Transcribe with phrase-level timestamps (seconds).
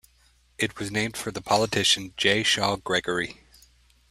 [0.57, 2.41] It was named for the politician J.
[2.41, 3.41] Shaw Gregory.